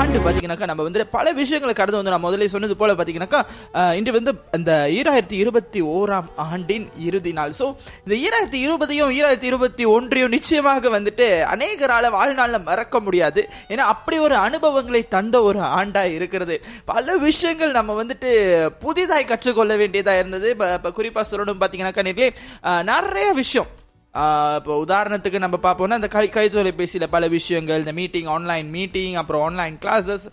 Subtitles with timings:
[0.00, 4.34] ஆண்டு பாத்தீங்கன்னாக்கா நம்ம வந்து பல விஷயங்களை கடந்து வந்து நான் முதல்ல சொன்னது போல பாத்தீங்கன்னாக்கா இன்று வந்து
[4.52, 7.52] இந்த ஈராயிரத்தி இருபத்தி ஓராம் ஆண்டின் இறுதி நாள்.
[7.58, 7.74] சோ
[8.06, 13.48] இந்த ஈராயிரத்தி இருபதையும் ஈராயிரத்தி இருபத்தி ஒன்றையும் நிச்சயமாக வந்துட்டு அநேகரால வாழ்நாள்ல மறக்க முடியாது.
[13.68, 16.64] ஏன்னா அப்படி ஒரு அனுபவங்களை தந்த ஒரு ஆண்டா இருக்கிறது.
[16.84, 18.30] பல விஷயங்கள் நம்ம வந்துட்டு
[18.66, 20.50] புதிதாய் கற்றுக்கொள்ள வேண்டியதா இருந்தது.
[20.50, 23.78] இப்ப- குறிப்பா சொல்லணும் பாத்தீங்கன்னாக்கா நிறைய விஷயம்.
[24.14, 29.42] இப்போ உதாரணத்துக்கு நம்ம பார்ப்போம்னா இந்த கை கை தொலைபேசியில் பல விஷயங்கள் இந்த மீட்டிங் ஆன்லைன் மீட்டிங் அப்புறம்
[29.42, 30.24] online classes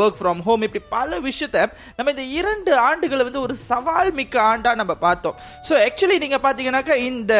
[0.00, 1.62] work from home இப்படி பல விஷயத்த
[1.96, 5.38] நம்ம இந்த இரண்டு ஆண்டுகளை வந்து ஒரு சவால் மிக்க ஆண்டாக நம்ம பார்த்தோம்.
[5.68, 7.34] ஸோ ஆக்சுவலி நீங்கள் பார்த்தீங்கன்னாக்கா இந்த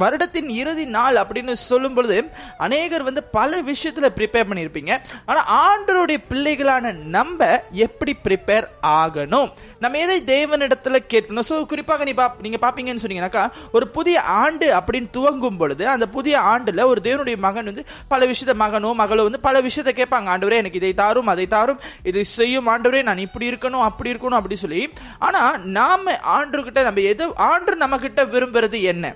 [0.00, 2.16] வருடத்தின் இறுதி நாள் அப்படின்னு சொல்லும் பொழுது
[2.58, 4.92] அநேகர் வந்து பல விஷயத்துல ப்ரிப்பேர் பண்ணியிருப்பீங்க.
[5.26, 9.48] ஆனா ஆண்டருடைய பிள்ளைகளான நம்ம எப்படி ப்ரிப்பேர் ஆகணும்?
[9.78, 11.46] நம்ம எதை தேவனிடத்துல கேட்கணும்?
[11.50, 16.38] ஸோ குறிப்பாக நீ பா நீங்க பாப்பீங்கன்னு சொன்னீங்கன்னாக்கா ஒரு புதிய ஆண்டு அப்படின்னு துவங்கும் பொழுது அந்த புதிய
[16.52, 20.28] ஆண்டுல ஒரு தேவனுடைய மகன் வந்து பல விஷயத்த மகனோ மகளோ வந்து பல விஷயத்த கேட்பாங்க.
[20.34, 21.80] ஆண்டவரே எனக்கு இதை தாரும் அதை தாரும்.
[22.02, 22.68] இதை செய்யும்.
[22.68, 24.92] ஆண்டவரே நான் இப்படி இருக்கணும் அப்படி இருக்கணும் அப்படி சொல்லி.
[25.18, 29.14] ஆனா நாம ஆண்டர்கிட்ட நம்ம எது ஆண்டு நம்ம கிட்ட விரும்புறது என்ன?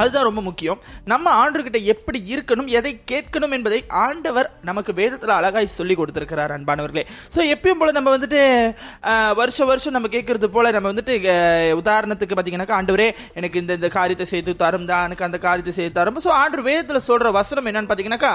[0.00, 0.78] அதுதான் ரொம்ப முக்கியம்.
[1.12, 7.04] நம்ம ஆண்டவர்கிட்ட எப்படி இருக்கணும் எதை கேட்கணும் என்பதை ஆண்டவர் நமக்கு வேதத்தில் அழகாய் சொல்லி கொடுத்துருக்கிறார் அன்பானவர்களே.
[7.34, 8.40] ஸோ எப்பயும் போல நம்ம வந்துட்டு
[9.40, 11.14] வருஷம் வருஷம் நம்ம கேட்கறது போல நம்ம வந்துட்டு
[11.80, 13.08] உதாரணத்துக்கு பார்த்தீங்கன்னாக்கா ஆண்டவரே
[13.40, 16.20] எனக்கு இந்த இந்த காரியத்தை செய்து தரும் தான் எனக்கு அந்த காரியத்தை செய்து தரும்.
[16.26, 18.34] ஸோ ஆண்டு வேதத்தில் சொல்ற வசனம் என்னன்னு பார்த்தீங்கன்னாக்கா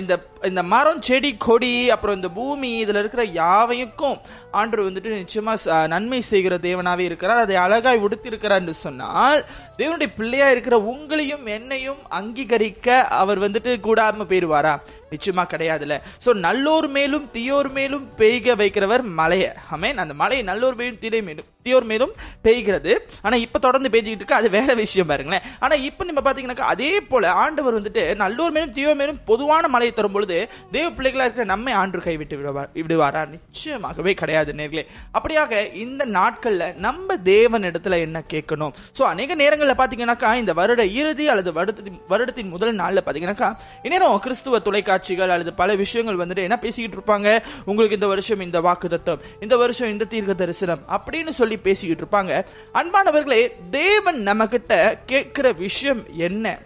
[0.00, 0.12] இந்த
[0.50, 4.18] இந்த மரம் செடி கொடி அப்புறம் இந்த பூமி இதில் இருக்கிற யாவையுக்கும்
[4.60, 5.54] ஆண்டவர் வந்துட்டு நிச்சயமா
[5.94, 7.42] நன்மை செய்கிற தேவனாவே இருக்கிறார்.
[7.44, 9.42] அதை அழகாய் உடுத்திருக்கிறார் என்று சொன்னால்
[9.80, 12.86] தேவனுடைய பிள்ளையா இருக்கிற உங்களையும் என்னையும் அங்கீகரிக்க
[13.20, 14.74] அவர் வந்துட்டு கூடாம போயிருவாரா
[15.10, 15.94] நிச்சயமா கிடையாதுல்ல.
[16.24, 19.50] சோ நல்லோர் மேலும் தீயோர் மேலும் பெய்க வைக்கிறவர் மலையை.
[19.70, 22.12] ஆமென் அந்த மலையை நல்லோர் மேலும் தீரை மேலும் தீயோர் மேலும்
[22.44, 22.92] பெய்கிறது.
[23.22, 24.34] ஆனா இப்ப தொடர்ந்து பெய்ஞ்சிட்டு இருக்கு.
[24.34, 25.42] அது வேற விஷயம் பாருங்களேன்.
[25.58, 30.12] ஆனா இப்ப நம்ம பாத்தீங்கன்னாக்கா அதே போல ஆண்டவர் வந்துட்டு நல்லோர் மேலும் தீயோர் மேலும் பொதுவான மழையை தரும்
[30.12, 33.22] பொழுது தேவ பிள்ளைகளா இருக்கிற நம்மை ஆண்டு கைவிட்டு விடுவார் விடுவாரா?
[33.34, 34.84] நிச்சயமாகவே கிடையாது நேர்களே.
[35.18, 38.72] அப்படியாக இந்த நாட்கள்ல நம்ம தேவன் இடத்துல என்ன கேட்கணும்?
[38.98, 43.50] சோ அநேக நேரங்களில் பாத்தீங்கன்னாக்கா இந்த வருட இறுதி அல்லது வருடத்தின் வருடத்தின் முதல் நாள்ல பாத்தீங்கன்னாக்கா
[43.82, 47.28] இந்நேரம் கிறிஸ்துவ தொலைக்காட்சிகள் அல்லது பல விஷயங்கள் வந்துட்டு என்ன பேசிக்கிட்டு இருப்பாங்க?
[47.64, 52.44] உங்களுக்கு இந்த வருஷம் இந்த வாக்கு தத்துவம் இந்த வருஷம் இந்த தீர்க்க தரிசனம் அப்படின்னு சொல்லி பேசிக்கிட்டு இருப்பாங்க.
[52.74, 56.58] அன்பானவர்களே தேவன் நம்ம கிட்ட கேட்கிற விஷயம் என்ன?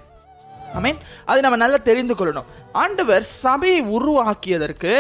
[0.75, 0.97] ஆமென்
[1.27, 2.45] நம்ம நல்லா தெரிந்து கொள்ளணும்.
[2.73, 4.93] ஆண்டவர் சபையை உருவாக்கியதற்கு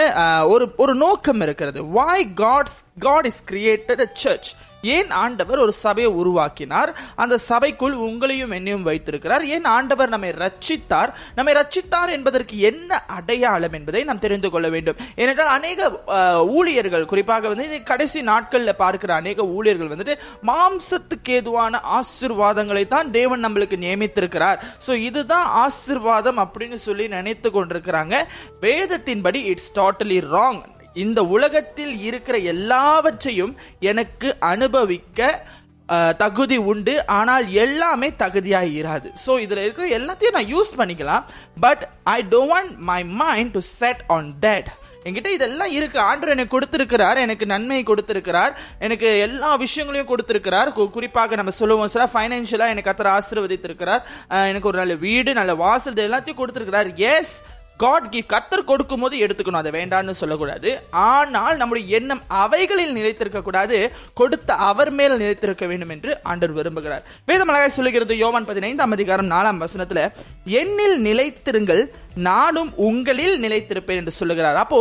[0.48, 1.84] ஒரு ஒரு நோக்கம் இருக்கிறது.
[1.84, 4.54] Why God's God is created church
[4.96, 6.90] ஏன் ஆண்டவர் ஒரு சபையை உருவாக்கினார்?
[7.22, 9.44] அந்த சபைக்குள் உங்களையும் என்னையும் வைத்திருக்கிறார்.
[9.54, 11.10] ஏன் ஆண்டவர் நம்மை ரட்சித்தார்?
[11.36, 15.00] நம்மை ரட்சித்தார் என்பதற்கு என்ன அடையாளம் என்பதை நாம் தெரிந்து கொள்ள வேண்டும்.
[15.22, 15.90] ஏனென்றால் அநேக
[16.58, 20.16] ஊழியர்கள் குறிப்பாக வந்து இதை கடைசி நாட்களில் பார்க்கிற அநேக ஊழியர்கள் வந்துட்டு
[20.50, 24.60] மாம்சத்துக்கு ஏதுவான ஆசிர்வாதங்களை தான் தேவன் நம்மளுக்கு நியமித்திருக்கிறார்.
[24.86, 28.14] ஸோ இதுதான் ஆசிர்வாதம் அப்படின்னு சொல்லி நினைத்து கொண்டிருக்கிறாங்க.
[28.66, 30.60] வேதத்தின்படி இட்ஸ் டோட்டலி ராங்
[31.02, 33.52] இந்த உலகத்தில் இருக்கிற எல்லாவற்றையும்
[33.92, 35.28] எனக்கு அனுபவிக்க
[36.22, 36.92] தகுதி உண்டு.
[37.16, 39.08] ஆனால் எல்லாமே தகுதியாக இராது.
[39.24, 41.24] ஸோ இதில் இருக்கிற எல்லாத்தையும் நான் யூஸ் பண்ணிக்கலாம்.
[41.64, 41.82] But
[42.16, 44.70] I don't want my mind to set on that
[45.08, 45.98] என்கிட்ட இதெல்லாம் இருக்கு.
[46.10, 47.18] ஆண்டர் எனக்கு கொடுத்திருக்கிறார்.
[47.24, 48.52] எனக்கு நன்மை கொடுத்திருக்கிறார்.
[48.86, 50.70] எனக்கு எல்லா விஷயங்களையும் கொடுத்திருக்கிறார்.
[50.96, 54.02] குறிப்பாக நம்ம சொல்லுவோம் சார் ஃபைனான்ஷியலாக எனக்கு அத்தனை ஆசீர்வதித்திருக்கிறார்.
[54.52, 56.90] எனக்கு ஒரு நல்ல வீடு நல்ல வாசல் எல்லாத்தையும் கொடுத்திருக்கிறார்.
[57.12, 57.36] எஸ்
[57.82, 59.60] காட் கிஃப்ட் கத்தர் கொடுக்கும் போது எடுத்துக்கணும்.
[59.60, 60.70] அதை வேண்டாம்னு சொல்லக்கூடாது.
[60.90, 63.78] ஆனால் நம்முடைய எண்ணம் அவைகளில் நிலைத்திருக்க கூடாது
[64.14, 67.04] கொடுத்த அவர் மேல் நிலைத்திருக்க வேண்டும் என்று ஆண்டவர் விரும்புகிறார்.
[67.26, 70.02] வேதமலகாய் சொல்லுகிறது யோவான் பதினைந்தாம் அதிகாரம் நாலாம் வசனத்துல
[70.60, 71.82] எண்ணில் நிலைத்திருங்கள்
[72.28, 74.58] நானும் உங்களில் நிலைத்திருப்பேன் என்று சொல்லுகிறார்.
[74.62, 74.78] அப்போ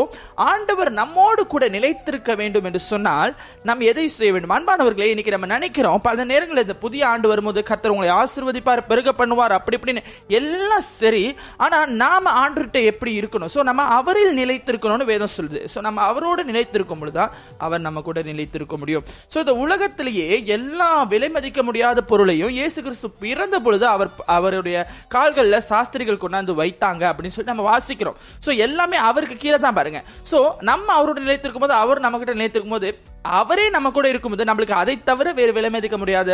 [0.50, 3.32] ஆண்டவர் நம்மோடு கூட நிலைத்திருக்க வேண்டும் என்று சொன்னால்
[3.70, 4.54] நாம் எதை செய்ய வேண்டும்?
[4.58, 9.58] அன்பானவர்களே இன்னைக்கு நம்ம நினைக்கிறோம் பல நேரங்களில் இந்த புதிய ஆண்டு வரும்போது கர்த்தர் உங்களை ஆசீர்வதிப்பார் பெருக பண்ணுவார்
[9.58, 10.04] அப்படி இப்படின்னு.
[10.40, 11.26] எல்லாம் சரி
[11.66, 13.52] ஆனா நாம ஆண்டுகிட்ட எப்படி இருக்கணும்?
[13.56, 15.62] ஸோ நம்ம அவரில் நிலைத்திருக்கணும்னு வேதம் சொல்லுது.
[15.74, 17.34] ஸோ நம்ம அவரோடு நிலைத்திருக்கும் பொழுதுதான்
[17.66, 19.06] அவர் நம்ம கூட நிலைத்திருக்க முடியும்.
[19.34, 24.78] ஸோ இந்த உலகத்திலேயே எல்லா விலை மதிக்க முடியாத பொருளையும் இயேசு கிறிஸ்து பிறந்த பொழுது அவர் அவருடைய
[25.16, 28.18] கால்களில் சாஸ்திரிகள் கொண்டாந்து வைத்தாங்க அப்படி அப்படின்னு சொல்லி நம்ம வாசிக்கிறோம்.
[28.46, 30.00] ஸோ எல்லாமே அவருக்கு கீழே தான் பாருங்க.
[30.32, 32.90] ஸோ நம்ம அவரோட நிலைத்திருக்கும் போது அவர் நம்ம கிட்ட நிலைத்திருக்கும் போது
[33.36, 36.32] அவரே நம்ம கூட இருக்கும்போது நம்மளுக்கு அதை தவிர வேறு விலைமதிக்க முடியாத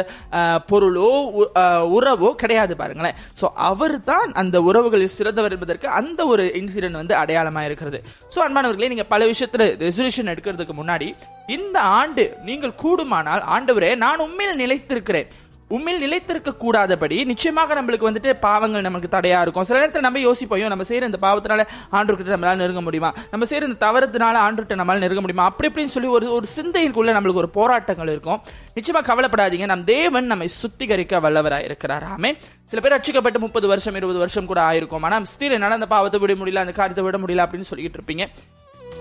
[0.72, 1.10] பொருளோ
[1.40, 1.50] உ-
[1.98, 3.18] உறவோ கிடையாது பாருங்களேன்.
[3.42, 8.00] ஸோ அவர் தான் அந்த உறவுகளில் சிறந்தவர் என்பதற்கு அந்த ஒரு இன்சிடென்ட் வந்து அடையாளமாக இருக்கிறது.
[8.36, 11.10] ஸோ அன்பானவர்களே நீங்கள் பல விஷயத்தில் ரெசல்யூஷன் எடுக்கிறதுக்கு முன்னாடி
[11.48, 15.30] இந்த ஆண்டு நீங்கள் கூடுமானால் ஆண்டவரே நான் உண்மையில் நிலைத்திருக்கிறேன்.
[15.70, 19.64] உண்மையில் நிலைத்திருக்க கூடாதபடி நிச்சயமாக நம்மளுக்கு வந்துட்டு பாவங்கள் நமக்கு தடையா இருக்கும்.
[19.64, 23.14] சில நேரத்தில் நம்ம யோசிப்போம் நம்ம செய்யற இந்த பாவத்தினால ஆண்டுகிட்ட நம்மளால நெருங்க முடியுமா?
[23.32, 25.44] நம்ம செய்யற இந்த தவறத்தினால ஆண்டுகிட்ட நம்மளால நெருங்க முடியுமா?
[25.44, 28.42] அப்படி இப்படின்னு சொல்லி ஒரு ஒரு சிந்தையின்குள்ள நம்மளுக்கு ஒரு போராட்டங்கள் இருக்கும்.
[28.76, 29.66] நிச்சயமா கவலைப்படாதீங்க.
[29.66, 32.04] நம் தேவன் நம்மை சுத்திகரிக்க வல்லவராக இருக்கிறார்.
[32.04, 35.02] ஆமே சில பேர் ரட்சிக்கப்பட்டு முப்பது வருஷம் இருபது வருஷம் கூட ஆயிருக்கும்.
[35.02, 38.28] ஆனா ஸ்திர என்னால அந்த பாவத்தை விட முடியல அந்த காரியத்தை விட முடியல அப்படின்னு சொல்லிட்டு இருப்பீங்க.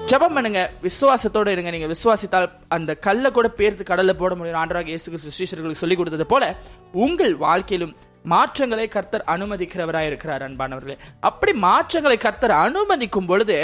[0.07, 0.71] ஜபம் பண்ணுங்க.
[0.83, 1.71] விசுவாசத்தோட இருங்க.
[1.71, 4.61] நீங்க விசுவாசித்தால் அந்த கல்லை கூட பேர்த்து கடல்ல போட முடியும்.
[4.63, 6.55] ஆண்டராக இயேசு கிறிஸ்து சொல்லிக் கொடுத்தது போல
[6.93, 10.97] உங்கள் வாழ்க்கையிலும் மாற்றங்களை கர்த்தர் அனுமதிக்கிறவராய் இருக்கிறார் அன்பானவர்களே.
[11.21, 13.57] அப்படி மாற்றங்களை கர்த்தர் அனுமதிக்கும் பொழுது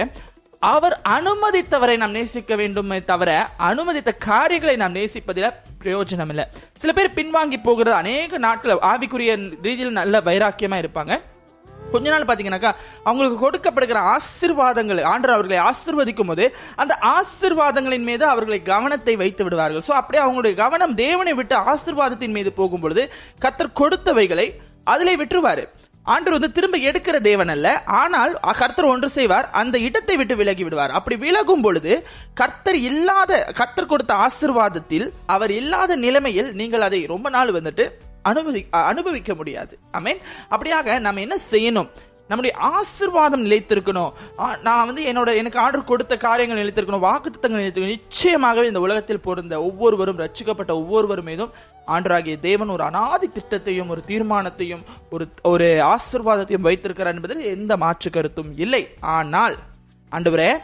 [0.61, 5.53] அவர் அனுமதித்தவரை நாம் நேசிக்க வேண்டுமே தவிர அனுமதித்த காரியங்களை நாம் நேசிப்பதில்
[5.83, 6.45] பிரயோஜனம் இல்லை
[6.77, 9.33] சில பேர் பின்வாங்கி போகிறது அநேக நாட்கள் ஆவிக்குரிய
[9.63, 11.21] ரீதியில் நல்ல வைராக்கியமா இருப்பாங்க.
[11.97, 12.73] கொஞ்ச நாள் பாத்தீங்கன்னாக்கா
[13.09, 16.47] அவங்களுக்கு கொடுக்கப்படுகிற ஆசிர்வாதங்கள் ஆண்டர் அவர்களை ஆசிர்வதிக்கும் போது
[16.83, 19.87] அந்த ஆசிர்வாதங்களின் மீது அவர்களை கவனத்தை வைத்து விடுவார்கள்.
[19.89, 23.05] சோ அப்படியே அவங்களுடைய கவனம் தேவனை விட்டு ஆசிர்வாதத்தின் மீது போகும் பொழுது
[23.45, 24.47] கர்த்தர் கொடுத்தவைகளை
[24.93, 25.65] அதிலே விட்டுருவாரு.
[26.13, 27.69] ஆண்டவர் வந்து திரும்ப எடுக்கிற தேவன் அல்ல.
[28.01, 30.93] ஆனால் கர்த்தர் ஒன்று செய்வார் அந்த இடத்தை விட்டு விலகி விடுவார்.
[30.99, 31.93] அப்படி விலகும் பொழுது
[32.41, 35.07] கர்த்தர் இல்லாத கர்த்தர் கொடுத்த ஆசிர்வாதத்தில்
[35.37, 37.87] அவர் இல்லாத நிலைமையில் நீங்கள் அதை ரொம்ப நாள் வந்துட்டு
[38.25, 39.79] அனுமதி அனுபவிக்க முடியாது.
[39.93, 40.19] ஆமென்
[40.51, 41.89] அப்படியாக நம்ம என்ன செய்யணும்?
[42.29, 44.13] நம்முடைய ஆசிர்வாதம் நிலைத்திருக்கணும்.
[44.39, 47.11] ஆ, நான் வந்து என்னோட எனக்கு ஆர்டர் கொடுத்த காரியங்கள் நிலைத்திருக்கணும்.
[47.11, 47.99] வாக்குத்தத்தங்கள் நிலைத்திருக்கணும்.
[47.99, 51.51] நிச்சயமாகவே இந்த உலகத்தில் பொருந்த ஒவ்வொருவரும் ரச்சிக்கப்பட்ட ஒவ்வொருவரும் மீதும்
[51.87, 58.59] ஆண்டராகிய தேவன் ஒரு அனாதி திட்டத்தையும் ஒரு தீர்மானத்தையும் ஒரு ஒரு ஆசிர்வாதத்தையும் வைத்திருக்கிறார் என்பதில் எந்த மாற்று கருத்தும்
[58.59, 58.89] இல்லை.
[59.01, 59.57] ஆனால்
[60.13, 60.59] ஆண்டவரே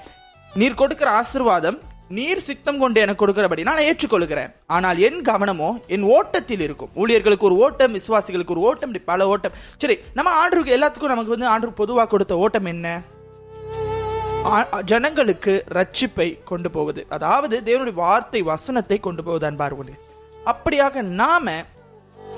[0.54, 1.78] நீர் கொடுக்கிற ஆசிர்வாதம்
[2.16, 4.50] நீர் சித்தம் கொண்டு எனக்கு கொடுக்கிறபடி நான் ஏற்றுக்கொள்கிறேன்.
[4.76, 6.92] ஆனால் என் கவனமோ என் ஓட்டத்தில் இருக்கும்.
[7.00, 9.54] ஊழியர்களுக்கு ஒரு ஓட்டம் விசுவாசிகளுக்கு ஒரு ஓட்டம் இப்படி பல ஓட்டம்.
[9.82, 12.86] சரி நம்ம ஆண்டருக்கு எல்லாத்துக்கும் நமக்கு வந்து ஆண்டு பொதுவாக கொடுத்த ஓட்டம் என்ன?
[14.90, 17.00] ஜனங்களுக்கு ரட்சிப்பை கொண்டு போவது.
[17.16, 19.76] அதாவது தேவனுடைய வார்த்தை வசனத்தை கொண்டு போவது அன்பார்
[20.52, 21.54] அப்படியாக நாம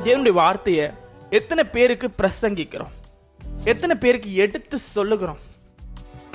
[0.06, 0.86] தேவனுடைய வார்த்தையை
[1.38, 2.92] எத்தனை பேருக்கு பிரசங்கிக்கிறோம்?
[3.72, 5.40] எத்தனை பேருக்கு எடுத்து சொல்லுகிறோம்?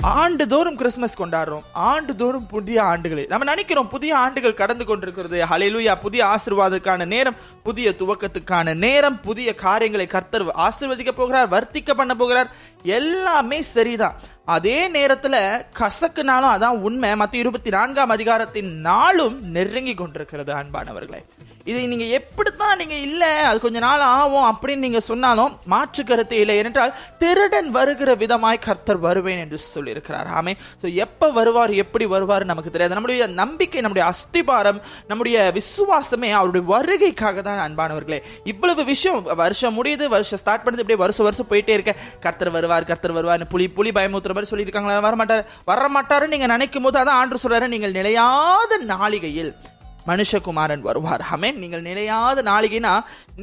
[0.08, 1.62] ஆண்டுதோறும் கிறிஸ்மஸ் கொண்டாடுறோம்.
[1.72, 3.26] ஆண்டுதோறும் புதிய ஆண்டுகளை.
[3.26, 5.44] நம்ம நினைக்கிறோம் புதிய ஆண்டுகள் கடந்து கொண்டிருக்கிறது.
[5.44, 12.50] ஹலிலுயா புதிய ஆசீர்வாதத்துக்கான நேரம் புதிய துவக்கத்துக்கான நேரம் புதிய காரியங்களை கர்த்தர் ஆசீர்வதிக்க போகிறார் வர்த்திக்க பண்ண போகிறார்.
[12.82, 14.14] எல்லாமே சரிதான்.
[14.44, 17.16] அதே நேரத்துல கசக்குனாலும் அதான் உண்மை.
[17.16, 21.22] மற்ற இருபத்தி நான்காம் அதிகாரத்தின் நாளும் நெருங்கி கொண்டிருக்கிறது அன்பானவர்களே.
[21.70, 26.56] இதை நீங்க எப்படித்தான் நீங்க இல்ல அது கொஞ்ச நாள் ஆகும் அப்படின்னு நீங்க சொன்னாலும் மாற்று கருத்து இல்லை.
[26.62, 26.92] என்றால்
[27.22, 30.28] திருடன் வருகிற விதமாய் கர்த்தர் வருவேன் என்று சொல்லியிருக்கிறார்.
[30.38, 32.96] ஆமே ஸோ எப்ப வருவார் எப்படி வருவார் நமக்கு தெரியாது.
[32.98, 34.80] நம்முடைய நம்பிக்கை நம்முடைய அஸ்திபாரம்
[35.10, 38.20] நம்முடைய விசுவாசமே அவருடைய வருகைக்காக தான் அன்பானவர்களே.
[38.52, 41.94] இவ்வளவு விஷயம் வருஷம் முடியுது வருஷம் ஸ்டார்ட் பண்ணது இப்படியே வருஷம் வருஷம் போயிட்டே இருக்க.
[42.26, 45.00] கர்த்தர் வருவார் கர்த்தர் வருவார் புலி புலி பயமுத்துற மாதிரி சொல்லியிருக்காங்களா?
[45.08, 47.74] வர மாட்டார் வர மாட்டாருன்னு நீங்க நினைக்கும் போது அதான் ஆண்டு சொல்றாரு.
[47.74, 49.52] நீங்கள் நிலையாத நாளிகையில்
[50.10, 51.24] மனுஷகுமாரன் வருவார்.
[51.34, 51.60] ஆமென்.
[51.62, 52.92] நீங்கள் நிலையாத நாளிகைனா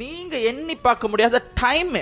[0.02, 1.96] நீங்கள் எண்ணி பார்க்க முடியாத டைம்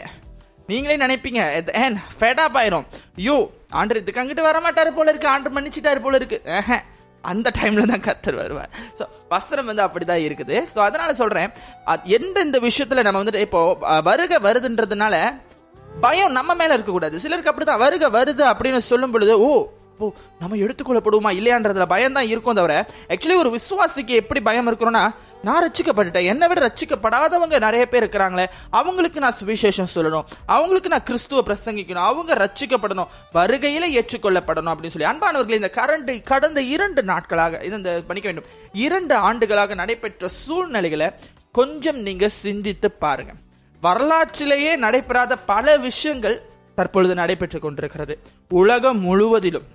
[0.71, 1.41] நீங்களே நினைப்பீங்க
[1.85, 2.87] ஏன் ஃபெடா ஆயிரும்.
[3.29, 3.37] யோ
[3.79, 5.33] ஆண்டர் இதுக்கு அங்கிட்டு வரமாட்டாரு போல இருக்கு.
[5.35, 6.39] ஆண்டர் மன்னிச்சிட்டாரு போல இருக்கு.
[7.33, 8.73] அந்த டைம்ல தான் கத்தர் வருவார்.
[8.99, 10.57] ஸோ வஸ்திரம் வந்து அப்படிதான் இருக்குது.
[10.73, 11.53] ஸோ அதனால சொல்றேன்
[11.93, 13.61] அது எந்தெந்த விஷயத்துல நம்ம வந்துட்டு இப்போ
[14.09, 15.15] வருக வருதுன்றதுனால
[16.05, 17.17] பயம் நம்ம மேல இருக்கக்கூடாது.
[17.25, 19.51] சிலருக்கு சிலருக்கு அப்படிதான் வருக வருது அப்படின்னு சொல்லும் பொழுது ஓ
[19.95, 20.07] அப்போ
[20.39, 25.03] நம்ம எடுத்துக்கொள்ளப்படுவோமா இல்லையான்றதுல பயம் தான் இருக்கும் தவிர ஆக்சுவலி ஒரு விசுவாசிக்கு எப்படி பயம் இருக்கிறோன்னா
[25.43, 31.43] நான் ரச்சிக்கப்பட்டுட்டேன் என்னை விட ரச்சிக்கப்படாதவங்க நிறைய பேர் இருக்கிறாங்களே அவங்களுக்கு நான் சுவிசேஷம் சொல்லணும் அவங்களுக்கு நான் கிறிஸ்துவ
[31.49, 35.09] பிரசங்கிக்கணும் அவங்க ரச்சிக்கப்படணும் வருகையில ஏற்றுக்கொள்ளப்படணும் அப்படின்னு சொல்லி.
[35.11, 38.51] அன்பானவர்கள் இந்த கரண்ட் கடந்த இரண்டு நாட்களாக இது இந்த பண்ணிக்க வேண்டும்.
[38.73, 41.11] இரண்டு ஆண்டுகளாக நடைபெற்ற சூழ்நிலைகளை
[41.53, 43.33] கொஞ்சம் நீங்க சிந்தித்து பாருங்க.
[43.83, 46.43] வரலாற்றிலேயே நடைபெறாத பல விஷயங்கள்
[46.75, 48.19] தற்பொழுது நடைபெற்றுக் கொண்டிருக்கிறது.
[48.49, 49.67] உலகம் முழுவதிலும்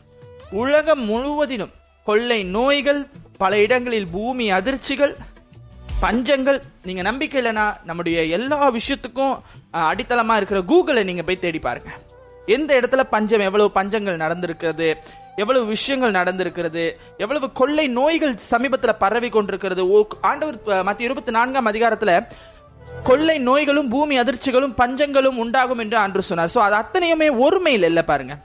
[0.51, 5.15] உலகம் முழுவதிலும் கொள்ளை நோய்கள் பல இடங்களில் பூமி அதிர்ச்சிகள்
[6.01, 9.33] பஞ்சங்கள் நீங்க நம்பிக்கை இல்லைன்னா நம்முடைய எல்லா விஷயத்துக்கும்
[9.71, 11.89] அடித்தளமாக அடித்தளமா இருக்கிற கூகுளை நீங்க போய் தேடி பாருங்க.
[12.47, 14.95] எந்த இடத்துல பஞ்சம் எவ்வளவு பஞ்சங்கள் நடந்திருக்கிறது
[15.37, 19.87] எவ்வளவு விஷயங்கள் நடந்திருக்கிறது எவ்வளவு கொள்ளை நோய்கள் சமீபத்தில் பரவி கொண்டிருக்கிறது.
[19.87, 22.25] ஓ, ஆண்டவர் மத்திய இருபத்தி நான்காம் அதிகாரத்தில்
[23.03, 26.51] கொள்ளை நோய்களும் பூமி அதிர்ச்சிகளும் பஞ்சங்களும் உண்டாகும் என்று அன்று சொன்னார்.
[26.55, 28.35] ஸோ அது அத்தனையுமே ஒருமையில் இல்லை பாருங்க.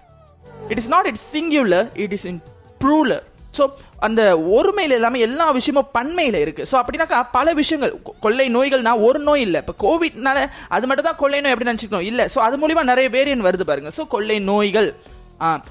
[0.72, 2.40] It is not it singular it is in
[2.82, 3.24] plural
[3.58, 3.64] so
[4.06, 4.22] அந்த
[4.56, 7.92] ஒருமையில் இல்லாமல் எல்லா விஷயமும் பண்மையில் இருக்குது ஸோ அப்படின்னாக்கா பல விஷயங்கள்
[8.24, 9.60] கொள்ளை நோய்கள்னா ஒரு நோய் இல்லை.
[9.64, 10.38] இப்போ கோவிட்னால
[10.76, 12.06] அது மட்டும் தான் கொள்ளை நோய் எப்படி நினச்சிக்கணும்.
[12.10, 12.24] இல்லை.
[12.34, 13.92] ஸோ அது மூலிமா நிறைய வேரியன்ட் வருது பாருங்க.
[13.98, 14.90] ஸோ கொள்ளை நோய்கள்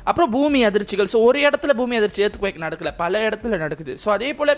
[0.09, 1.09] அப்புறம் பூமி அதிர்ச்சிகள்.
[1.13, 2.91] ஸோ ஒரு இடத்துல பூமி அதிர்ச்சி ஏற்றுக்கு நடக்கல.
[3.03, 3.93] பல இடத்துல நடக்குது.
[4.03, 4.57] ஸோ அதே போல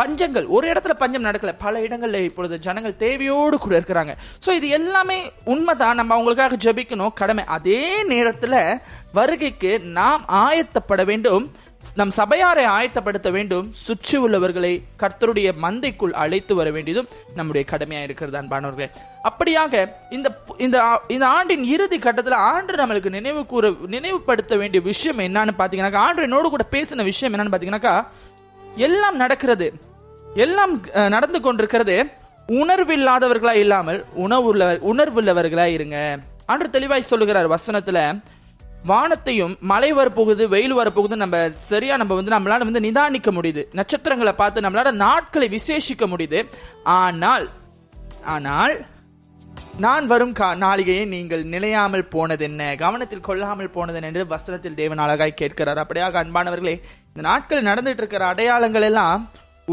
[0.00, 0.46] பஞ்சங்கள்.
[0.46, 1.54] ஒரு இடத்துல பஞ்சம் நடக்கல.
[1.58, 4.16] பல இடங்கள்ல இப்பொழுது ஜனங்கள் தேவையோடு கூட இருக்கிறாங்க.
[4.46, 5.94] ஸோ இது எல்லாமே உண்மைதான்.
[5.94, 7.12] நம்ம அவங்களுக்காக ஜெபிக்கணும்.
[7.12, 7.44] கடமை.
[7.44, 8.80] அதே நேரத்துல
[9.12, 11.50] வருகைக்கு நாம் ஆயத்தப்பட வேண்டும்.
[11.94, 13.68] நம் சபையாரை ஆயத்தப்படுத்த வேண்டும்.
[13.72, 18.90] சுற்றி உள்ளவர்களை கர்த்தருடைய மந்தைக்குள் அழைத்து வர வேண்டியதும் நம்முடைய கடமையா இருக்கிறது அன்பானவர்களே.
[19.24, 25.18] அப்படியாக இந்த இந்த ஆ- இந்த ஆண்டின் இறுதி கட்டத்தில் ஆண்டு நம்மளுக்கு நினைவு கூற நினைவுபடுத்த வேண்டிய விஷயம்
[25.18, 28.06] என்னன்னு பாத்தீங்கன்னாக்கா ஆண்டு என்னோடு கூட பேசின விஷயம் என்னன்னு பாத்தீங்கன்னாக்கா
[28.74, 29.72] எல்லாம் நடக்கிறது.
[30.44, 30.72] எல்லாம்
[31.14, 31.96] நடந்து கொண்டிருக்கிறது.
[32.60, 35.96] உணர்வில்லாதவர்களா இல்லாமல் உணவுள்ள உணர்வுள்ளவர்களா இருங்க.
[36.52, 37.98] அன்று தெளிவாய் சொல்லுகிறார் வசனத்துல
[38.90, 43.62] வானத்தையும் மழை வரப்போகுது வெயில் வரப்போகுது நம்ம சரியா நம்ம வந்து நம்மளால வந்து நிதானிக்க முடியுது.
[43.78, 46.40] நட்சத்திரங்களை பார்த்து நம்மளால நாட்களை விசேஷிக்க முடியுது.
[47.00, 47.46] ஆனால்
[48.34, 48.74] ஆனால்
[49.84, 55.40] நான் வரும் கா நாளிகையை நீங்கள் நிலையாமல் போனது என்ன கவனத்தில் கொள்ளாமல் போனது என்று வசனத்தில் தேவன் அழகாய்
[55.40, 55.82] கேட்கிறார்.
[55.84, 56.74] அப்படியாக அன்பானவர்களே
[57.10, 59.22] இந்த நாட்கள் நடந்துட்டு இருக்கிற அடையாளங்கள் எல்லாம்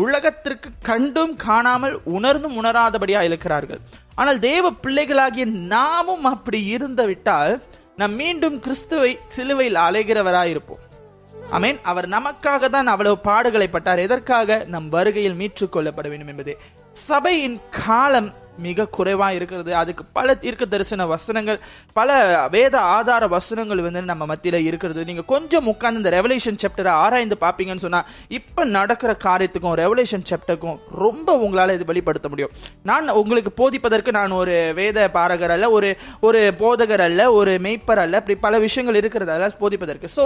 [0.03, 3.81] உலகத்திற்கு கண்டும் காணாமல் உணர்ந்தும் உணராதபடியா இருக்கிறார்கள்.
[4.19, 7.53] ஆனால் தேவ பிள்ளைகளாகிய நாமும் அப்படி இருந்து விட்டால்
[7.99, 10.83] நாம் மீண்டும் கிறிஸ்துவை சிலுவையில் அலைகிறவராயிருப்போம்.
[11.57, 14.57] அமேன் அவர் நமக்காக தான் அவ்வளவு பாடுகளை பட்டார் எதற்காக?
[14.73, 16.53] நம் வருகையில் மீற்றுக் கொள்ளப்பட வேண்டும் என்பது.
[17.07, 18.29] சபையின் காலம்
[18.65, 19.71] மிக குறைவா இருக்கிறது.
[19.81, 21.59] அதுக்கு பல தீர்க்க தரிசன வசனங்கள்
[21.99, 22.17] பல
[22.55, 25.03] வேத ஆதார வசனங்கள் வந்து நம்ம மத்தியில இருக்கிறது.
[25.09, 28.01] நீங்க கொஞ்சம் உட்கார்ந்து இந்த ரெவலேஷன் சாப்டரை ஆராய்ந்து பாப்பீங்கன்னு சொன்னா
[28.39, 32.53] இப்ப நடக்கிற காரியத்துக்கும் ரெவலேஷன் சாப்டருக்கும் ரொம்ப உங்களால இது வெளிப்படுத்த முடியும்.
[32.91, 35.89] நான் உங்களுக்கு போதிப்பதற்கு நான் ஒரு வேத பாரகர் அல்ல ஒரு
[36.29, 40.07] ஒரு போதகர் அல்ல ஒரு மெய்ப்பர் அல்ல இப்படி பல விஷயங்கள் இருக்கிறதால போதிப்பதற்கு.
[40.17, 40.23] ஸோ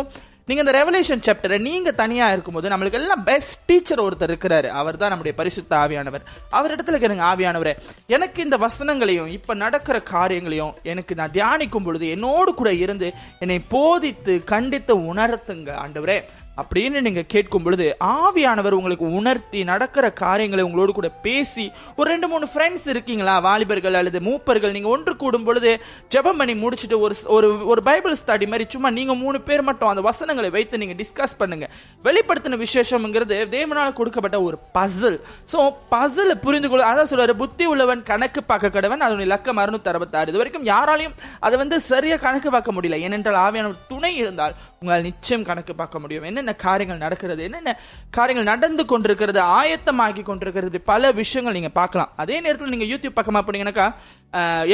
[0.47, 4.67] நீங்க இந்த ரெவலேஷன் சாப்டரை நீங்க தனியா இருக்கும்போது நம்மளுக்கு எல்லாம் பெஸ்ட் டீச்சர் ஒருத்தர் இருக்கிறாரு.
[4.67, 6.23] அவர் தான் நம்முடைய பரிசுத்த ஆவியானவர்.
[6.49, 7.73] அவர் இடத்துல கேளுங்க ஆவியானவரே
[8.07, 14.43] எனக்கு இந்த வசனங்களையும் இப்ப நடக்கிற காரியங்களையும் எனக்கு நான் தியானிக்கும் பொழுது என்னோடு கூட இருந்து என்னை போதித்து
[14.43, 16.19] கண்டித்து உணர்த்துங்க ஆண்டவரே.
[16.59, 17.85] அப்படின்னு நீங்க கேட்கும் பொழுது
[18.21, 21.65] ஆவியானவர் உங்களுக்கு உணர்த்தி நடக்கிற காரியங்களை உங்களோடு கூட பேசி
[21.95, 23.35] ஒரு ரெண்டு மூணு ஃப்ரெண்ட்ஸ் இருக்கீங்களா?
[23.45, 25.71] வாலிபர்கள் அல்லது மூப்பர்கள் நீங்க ஒன்று கூடும் பொழுது
[26.15, 30.03] ஜெபம் பண்ணி முடிச்சுட்டு ஒரு ஒரு ஒரு பைபிள் ஸ்டடி மாதிரி சும்மா நீங்க மூணு பேர் மட்டும் அந்த
[30.09, 31.69] வசனங்களை வைத்து நீங்க டிஸ்கஸ் பண்ணுங்க.
[32.07, 35.17] வெளிப்படுத்தின விசேஷம்ங்கிறது தேவனால் கொடுக்கப்பட்ட ஒரு பசில்
[35.53, 35.59] ஸோ
[35.95, 40.41] பசில் புரிந்து கொள்ள அதான் சொல்றாரு புத்தி உள்ளவன் கணக்கு பார்க்க கடவன் அதனுடைய லக்கம் அறுநூத்தி அறுபத்தாறு இது
[40.43, 42.99] வரைக்கும் யாராலையும் அதை வந்து சரியா கணக்கு பார்க்க முடியல.
[43.07, 46.39] ஏனென்றால் ஆவியான ஒரு துணை இருந்தால் உங்களால் நிச்சயம் கணக்கு பார்க்க முடியும்.
[46.41, 47.71] என்னென்ன காரியங்கள் நடக்கிறது என்னென்ன
[48.17, 52.11] காரியங்கள் நடந்து கொண்டிருக்கிறது ஆயத்தமாக்கி கொண்டிருக்கிறது இப்படி பல விஷயங்கள் நீங்க பார்க்கலாம்.
[52.23, 53.87] அதே நேரத்தில் நீங்க யூடியூப் பக்கமா போனீங்கன்னாக்கா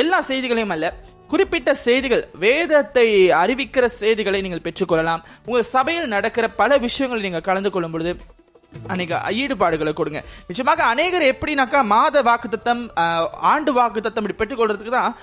[0.02, 0.88] எல்லா செய்திகளையும் அல்ல
[1.32, 3.08] குறிப்பிட்ட செய்திகள் வேதத்தை
[3.44, 5.24] அறிவிக்கிற செய்திகளை நீங்கள் பெற்றுக்கொள்ளலாம்.
[5.48, 8.14] உங்கள் சபையில் நடக்கிற பல விஷயங்களை நீங்க கலந்து கொள்ளும் பொழுது
[8.94, 10.20] அநேக ஈடுபாடுகளை கொடுங்க.
[10.48, 15.14] நிச்சயமாக அநேகர் எப்படின்னாக்கா மாத வாக்குத்தத்தம் தத்தம் ஆண்டு வாக்குத்தத்தம் இப்படி பெற்றுக்கொள்றதுக்கு தான்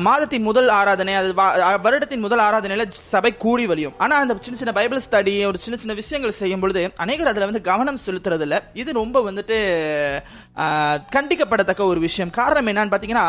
[0.00, 4.72] மாதத்தின் முதல் ஆராதனை அது வா- வருடத்தின் முதல் ஆராதனையில சபை கூடி வலியும் ஆனா அந்த சின்ன சின்ன
[4.72, 8.92] பைபிள் ஸ்டடி ஒரு சின்ன சின்ன விஷயங்கள் செய்யும் பொழுது அநேகர் அதுல வந்து கவனம் செலுத்துறது இல்ல இது
[8.92, 9.58] ரொம்ப வந்துட்டு
[11.12, 12.30] கண்டிக்கப்படத்தக்க ஒரு விஷயம்.
[12.32, 13.26] காரணம் என்னன்னு பாத்தீங்கன்னா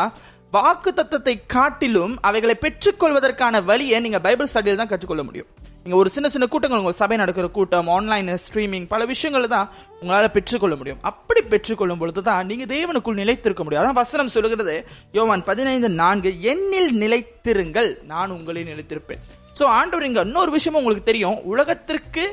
[0.52, 5.48] வாக்கு தத்தத்தை காட்டிலும் அவைகளை பெற்றுக்கொள்வதற்கான வழியை நீங்க பைபிள் ஸ்டடியில் தான் கற்றுக்கொள்ள முடியும்.
[5.84, 9.66] நீங்கள் ஒரு சின்ன சின்ன கூட்டங்கள் உங்கள் சபை நடக்கிற கூட்டம் ஆன்லைன் ஸ்ட்ரீமிங் பல விஷயங்களை தான்
[10.00, 11.00] உங்களால் பெற்றுக்கொள்ள முடியும்.
[11.10, 13.82] அப்படி பெற்றுக்கொள்ளும் பொழுது தான் நீங்கள் தேவனுக்குள் நிலைத்திருக்க முடியும்.
[13.82, 14.76] அதான் வசனம் சொல்லுகிறது
[15.16, 19.22] யோவான் பதினைந்து நான்கு எண்ணில் நிலைத்திருங்கள் நான் உங்களே நிலைத்திருப்பேன்.
[19.58, 21.38] ஸோ ஆண்டவர் இங்கே இன்னொரு விஷயமும் உங்களுக்கு தெரியும்.
[21.52, 22.24] உலகத்திற்கு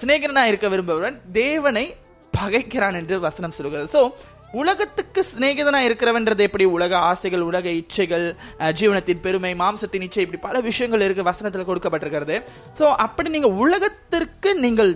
[0.00, 1.86] சிநேகரனாக இருக்க விரும்புகிறவன் தேவனை
[2.34, 4.02] பகைக்கிறான் என்று வசனம் சொல்கிறது ஸோ
[4.60, 6.64] உலகத்துக்கு சிநேகிதனா இருக்கிறவன்றது எப்படி?
[6.76, 8.26] உலக ஆசைகள் உலக இச்சைகள்
[8.80, 12.36] ஜீவனத்தின் பெருமை மாம்சத்தின் இச்சை இப்படி பல விஷயங்கள் இருக்கு வசனத்தில் கொடுக்கப்பட்டிருக்கிறது.
[12.78, 14.92] சோ அப்படி நீங்க உலகத்திற்கு நீங்கள்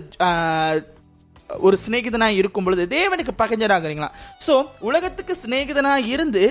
[1.49, 4.09] ஒரு சிநேகிதனா இருக்கும் பொழுது தேவனுக்கு பகைஞராகிறீங்களா?
[4.45, 4.55] சோ
[4.89, 6.43] உலகத்துக்கு சிநேகிதனா இருந்து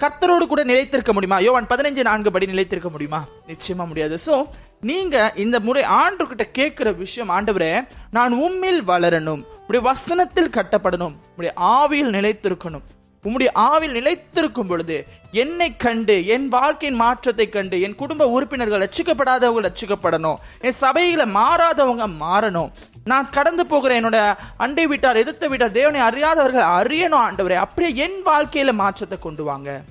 [0.00, 1.38] கர்த்தரோடு கூட நிலைத்திருக்க முடியுமா?
[1.40, 3.24] யோவான் பதினஞ்சு நான்கு படி நிலைத்திருக்க முடியுமா?
[3.46, 4.18] நிச்சயமா முடியாது.
[4.26, 4.44] ஸோ
[4.80, 9.42] நீங்க இந்த முறை ஆண்டு கிட்ட கேட்கிற விஷயம் ஆண்டவரே நான் உம்மில் வளரணும்.
[9.66, 11.16] உடைய வசனத்தில் கட்டப்படணும்.
[11.36, 12.86] உடைய ஆவியில் நிலைத்திருக்கணும்.
[13.24, 20.38] உம்முடைய ஆவில் நிலைத்திருக்கும் பொழுது என்னை கண்டு என் வாழ்க்கையின் மாற்றத்தை கண்டு என் குடும்ப உறுப்பினர்கள் ரட்சிக்கப்படாதவங்க ரட்சிக்கப்படணும்.
[20.60, 22.70] என் சபையில மாறாதவங்க மாறணும்.
[23.04, 24.18] நான் கடந்து போகிற என்னோட
[24.56, 27.58] அண்டை வீட்டார் எதிர்த்த வீட்டார் தேவனை அறியாதவர்கள் அறியணும் ஆண்டவரே.
[27.66, 29.82] அப்படியே என் வாழ்க்கையில மாற்றத்தை கொண்டு வாங்க.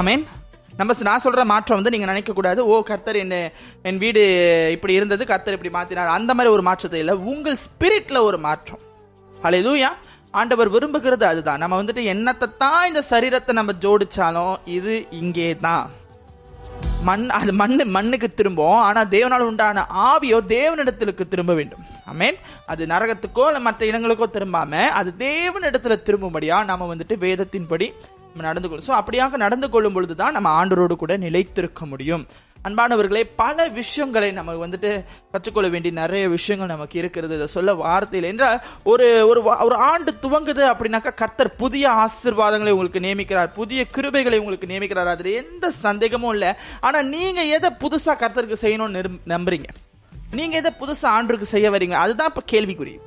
[0.00, 0.24] ஆமேன்.
[0.76, 2.66] நம்ம நான் சொல்ற மாற்றம் வந்து நீங்க நினைக்க கூடாது.
[2.66, 3.36] ஓ கர்த்தர் என்ன
[3.82, 4.22] என் வீடு
[4.72, 6.16] இப்படி இருந்தது கர்த்தர் இப்படி மாத்தினார்.
[6.18, 7.14] அந்த மாதிரி ஒரு மாற்றத்தை இல்லை.
[7.14, 8.82] உங்கள் ஸ்பிரிட்ல ஒரு மாற்றம்.
[9.42, 9.88] ஹalleluya
[10.34, 11.60] ஆண்டவர் விரும்புகிறது அதுதான்.
[11.62, 15.86] நம்ம வந்துட்டு என்னத்தை தான் இந்த சரீரத்தை நம்ம ஜோடிச்சாலும் இது இங்கே தான்
[17.08, 18.78] மண் அது மண்ணு மண்ணுக்கு திரும்பும்.
[18.86, 21.82] ஆனால் தேவனால் உண்டான ஆவியோ தேவனிடத்திற்கு திரும்ப வேண்டும்.
[22.12, 22.38] அமேன்
[22.72, 27.88] அது நரகத்துக்கோ இல்லை மற்ற இடங்களுக்கோ திரும்பாம அது தேவனிடத்துல திரும்பும்படியா நம்ம வந்துட்டு வேதத்தின்படி
[28.30, 32.24] நம்ம நடந்து கொள்ளும் ஸோ அப்படியாக நடந்து கொள்ளும் பொழுது தான் நம்ம ஆண்டரோடு கூட நிலைத்திருக்க முடியும்.
[32.64, 37.34] அன்பானவர்களே பல விஷயங்களை நம்ம வந்துட்டு கற்றுக்கொள்ள வேண்டிய நிறைய விஷயங்கள் நமக்கு இருக்கிறது.
[37.34, 43.00] இதை சொல்ல வார்த்தையில் என்றால் ஒரு ஒரு வா- ஒரு ஆண்டு துவங்குது அப்படின்னாக்கா கர்த்தர் புதிய ஆசீர்வாதங்களை உங்களுக்கு
[43.00, 45.06] நியமிக்கிறார் புதிய கிருபைகளை உங்களுக்கு நியமிக்கிறார்.
[45.06, 46.52] அதில் எந்த சந்தேகமும் இல்லை.
[46.80, 49.64] ஆனால் நீங்க எதை புதுசா கர்த்தருக்கு செய்யணும்னு நம்புறீங்க?
[50.30, 51.90] நீங்க எதை புதுசா ஆண்டுக்கு செய்ய வரீங்க?
[51.90, 52.98] அதுதான் இப்ப கேள்விக்குறி.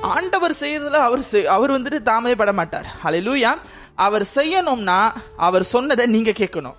[0.00, 2.94] ஆண்டவர் செய்யறதுல அவர் செய்- அவர் வந்துட்டு தாமதப்பட மாட்டார்.
[3.04, 3.54] ஹalleluya
[3.94, 6.74] அவர் செய்யணும்னா அவர் சொன்னதை நீங்க கேட்கணும்.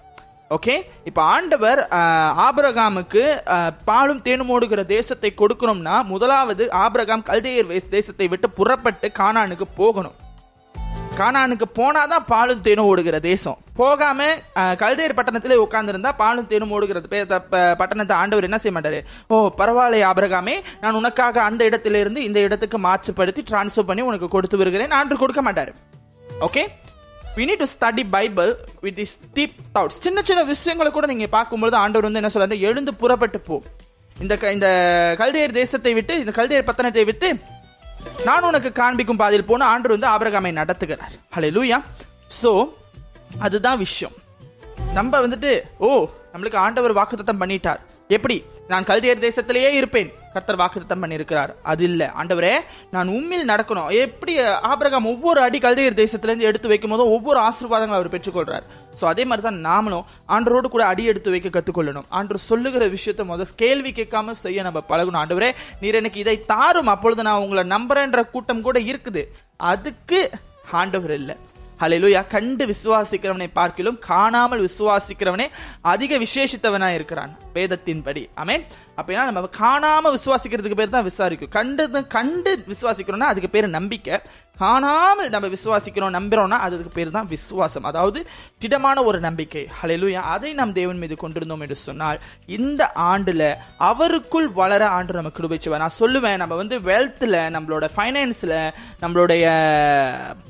[0.55, 0.75] ஓகே
[1.09, 1.79] இப்போ ஆண்டவர்
[2.43, 3.23] ஆபரகாமுக்கு ஆபிரகாமுக்கு
[3.89, 10.15] பாலும் தேனும் ஓடுகிற தேசத்தை கொடுக்கணும்னா முதலாவது ஆபிரகாம் கல்தையர் தேசத்தை விட்டு புறப்பட்டு கானானுக்கு போகணும்.
[11.19, 13.59] கானானுக்கு போனாதான் பாலும் தேனும் ஓடுகிற தேசம்.
[13.81, 14.29] போகாம
[14.83, 17.01] கல்தேர் பட்டணத்திலே உட்கார்ந்துருந்தா பாலும் தேனும் ஓடுகிற
[17.81, 18.99] பட்டணத்தை ஆண்டவர் என்ன செய்ய மாட்டாரு?
[19.33, 24.97] ஓ பரவாயில்ல ஆபிரகாமே நான் உனக்காக அந்த இடத்திலிருந்து இந்த இடத்துக்கு மாற்றுப்படுத்தி டிரான்ஸ்ஃபர் பண்ணி உனக்கு கொடுத்து வருகிறேன்
[24.99, 25.73] ஆண்டு கொடுக்க மாட்டாரு.
[26.47, 26.65] Okay
[27.37, 29.87] we need to study Bible with his deep thoughts.
[29.87, 33.61] சின்ன சின்ன விஷயங்களை கூட நீங்க பார்க்கும்பொழுது ஆண்டவர் வந்து என்ன சொல்றாரு எழுந்து புறப்பட்டு போ.
[34.19, 34.67] இந்த க- இந்த
[35.19, 37.37] கல்தேர் தேசத்தை விட்டு இந்த கல்தேர் பத்தனத்தை விட்டு
[38.25, 41.37] நான் உனக்கு காண்பிக்கும் பாதையில் போன ஆண்டு வந்து ஆபரகாமை நடத்துகிறார்.
[41.37, 41.83] ஹலே லூயா
[42.41, 42.73] ஸோ
[43.39, 44.15] அதுதான் விஷயம்.
[44.93, 47.79] நம்ம வந்துட்டு ஓ நம்மளுக்கு ஆண்டவர் வாக்குத்தத்தம் பண்ணிட்டார்.
[48.07, 48.43] எப்படி?
[48.71, 50.09] நான் கல்தேர் தேசத்திலேயே இருப்பேன்.
[50.33, 51.51] கர்த்தர் வாக்குத்தம் பண்ணியிருக்கிறார்.
[51.71, 52.11] அது இல்ல.
[52.21, 52.51] ஆண்டவரே
[52.91, 53.91] நான் உண்மையில் நடக்கணும்.
[54.05, 54.39] எப்படி
[54.71, 58.65] ஆபிரகாம் ஒவ்வொரு அடி கல்தேர் தேசத்திலேருந்து எடுத்து வைக்கும் போதும் ஒவ்வொரு ஆசீர்வாதங்களை அவர் பெற்றுக்கொள்றார்.
[59.01, 62.07] ஸோ அதே மாதிரி தான் நாமளும் ஆண்டரோடு கூட அடி எடுத்து வைக்க கத்துக்கொள்ளணும்.
[62.11, 65.21] ஆண்டர் சொல்லுகிற விஷயத்த முதல் கேள்வி கேட்காம செய்ய நம்ம பழகணும்.
[65.23, 66.87] ஆண்டவரே நீர் எனக்கு இதை தாரும்.
[66.87, 69.23] அப்பொழுது நான் உங்களை நம்புறேன்ற கூட்டம் கூட இருக்குது.
[69.57, 70.29] அதுக்கு
[70.71, 71.37] ஆண்டவர் இல்லை.
[71.81, 72.21] ஹalleluya.
[72.27, 75.47] கண்டு விசுவாசிக்கிறவனை பார்க்கிலும் காணாமல் விசுவாசிக்கிறவனே
[75.81, 77.37] அதிக விசேஷித்தவனா இருக்கிறான்.
[77.57, 78.23] வேதத்தின்படி.
[78.43, 78.65] அமேன்
[78.99, 81.53] அப்படின்னா நம்ம காணாம விசுவாசிக்கிறதுக்கு பேர் தான் விசாரிக்கும்.
[81.57, 84.17] கண்டு கண்டு விசுவாசிக்கிறோம்னா அதுக்கு பேர் நம்பிக்கை.
[84.61, 87.87] காணாமல் நம்ம விசுவாசிக்கிறோம் நம்புறோம்னா அதுக்கு பேர் தான் விசுவாசம்.
[87.89, 88.19] அதாவது
[88.61, 89.63] திடமான ஒரு நம்பிக்கை.
[89.79, 92.21] ஹலெலுயா அதை நாம் தேவன் மீது கொண்டிருந்தோம் என்று சொன்னால்
[92.57, 93.43] இந்த ஆண்டுல
[93.89, 98.55] அவருக்குள் வளர ஆண்டு நமக்கு கிருபிச்சுவேன் நான் சொல்லுவேன் நம்ம வந்து வெல்த்ல நம்மளோட ஃபைனான்ஸ்ல
[99.03, 99.45] நம்மளுடைய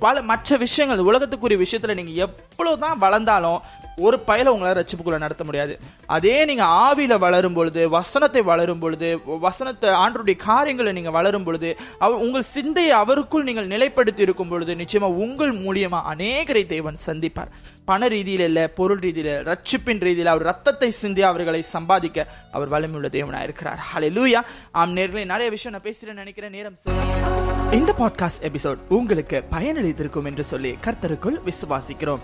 [0.06, 3.60] பல மற்ற விஷயங்கள் உலகத்துக்குரிய விஷயத்துல நீங்க எவ்வளவுதான் வளர்ந்தாலும்
[4.06, 5.74] ஒரு பயில உங்களால் ரட்சிப்புக்குள்ள நடத்த முடியாது.
[6.16, 6.64] அதே நீங்க
[6.98, 9.08] ஆவியில் வளரும் பொழுது வசனத்தை வளரும் பொழுது
[9.46, 11.70] வசனத்தை ஆண்டருடைய காரியங்களை நீங்க வளரும் பொழுது
[12.06, 17.52] அவர் உங்கள் சிந்தையை அவருக்குள் நீங்கள் நிலைப்படுத்தி இருக்கும் பொழுது நிச்சயமா உங்கள் மூலியமா அநேகரை தேவன் சந்திப்பார்.
[17.90, 23.48] பண ரீதியில் இல்லை பொருள் ரீதியில் ரட்சிப்பின் ரீதியில் அவர் ரத்தத்தை சிந்தி அவர்களை சம்பாதிக்க அவர் வலிமையுள்ள தேவனாக
[23.50, 23.84] இருக்கிறார்.
[24.18, 30.30] லூயா ஆம் நேர்களை நிறைய விஷயம் நான் பேசுகிறேன் நினைக்கிறேன் நேரம் சொல்ல இந்த பாட்காஸ்ட் எபிசோட் உங்களுக்கு பயனளித்திருக்கும்
[30.32, 32.24] என்று சொல்லி கர்த்தருக்குள் விசுவாசிக்கிறோம்.